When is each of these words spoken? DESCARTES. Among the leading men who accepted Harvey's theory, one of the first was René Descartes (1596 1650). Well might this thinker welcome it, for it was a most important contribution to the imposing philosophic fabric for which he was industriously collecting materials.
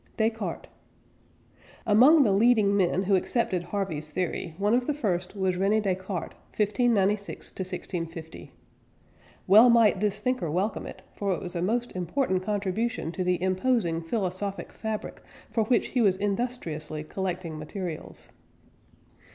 DESCARTES. 0.17 0.67
Among 1.85 2.23
the 2.23 2.31
leading 2.31 2.75
men 2.75 3.03
who 3.03 3.13
accepted 3.13 3.61
Harvey's 3.67 4.09
theory, 4.09 4.55
one 4.57 4.73
of 4.73 4.87
the 4.87 4.95
first 4.95 5.35
was 5.35 5.57
René 5.57 5.79
Descartes 5.79 6.33
(1596 6.55 7.51
1650). 7.51 8.51
Well 9.45 9.69
might 9.69 9.99
this 9.99 10.19
thinker 10.19 10.49
welcome 10.49 10.87
it, 10.87 11.03
for 11.13 11.33
it 11.35 11.39
was 11.39 11.55
a 11.55 11.61
most 11.61 11.91
important 11.91 12.41
contribution 12.41 13.11
to 13.11 13.23
the 13.23 13.39
imposing 13.43 14.01
philosophic 14.01 14.71
fabric 14.73 15.21
for 15.51 15.65
which 15.65 15.89
he 15.89 16.01
was 16.01 16.17
industriously 16.17 17.03
collecting 17.03 17.59
materials. 17.59 18.31